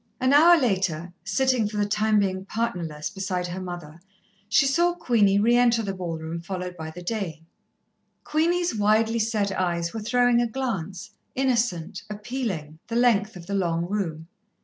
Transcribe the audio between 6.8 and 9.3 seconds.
the Dane. Queenie's widely